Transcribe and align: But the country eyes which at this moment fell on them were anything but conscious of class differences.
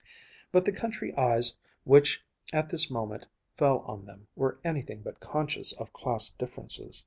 But 0.51 0.65
the 0.65 0.71
country 0.71 1.15
eyes 1.15 1.59
which 1.83 2.23
at 2.51 2.69
this 2.69 2.89
moment 2.89 3.27
fell 3.55 3.81
on 3.81 4.05
them 4.05 4.25
were 4.35 4.57
anything 4.63 5.03
but 5.03 5.19
conscious 5.19 5.73
of 5.73 5.93
class 5.93 6.29
differences. 6.31 6.99